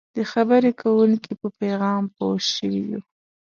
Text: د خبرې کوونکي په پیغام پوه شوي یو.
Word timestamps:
د 0.15 0.17
خبرې 0.31 0.71
کوونکي 0.81 1.31
په 1.41 1.47
پیغام 1.59 2.03
پوه 2.15 2.37
شوي 2.53 2.81
یو. 2.89 3.01